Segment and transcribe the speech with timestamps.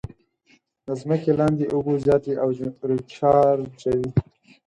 [0.85, 2.49] د ځمکې لاندې اوبه زیاتې او
[2.89, 4.09] ریچارجوي.